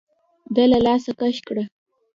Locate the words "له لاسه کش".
0.71-1.37